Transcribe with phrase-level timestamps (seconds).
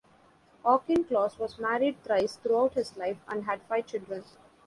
[0.65, 4.23] Auchincloss was married thrice throughout his life and had five children.